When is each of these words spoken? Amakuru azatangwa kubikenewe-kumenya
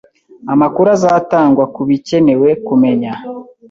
Amakuru 0.53 0.87
azatangwa 0.97 1.63
kubikenewe-kumenya 1.75 3.13